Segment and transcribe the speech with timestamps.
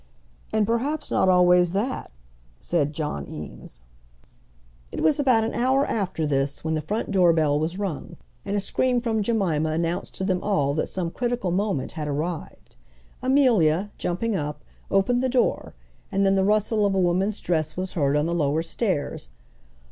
[0.51, 2.09] "And perhaps not always that,"
[2.59, 3.85] said John Eames.
[4.91, 8.55] It was about an hour after this when the front door bell was rung, and
[8.57, 12.77] a scream from Jemima announced to them all that some critical moment had arrived.
[13.21, 15.75] Amelia, jumping up, opened the door,
[16.11, 19.29] and then the rustle of a woman's dress was heard on the lower stairs.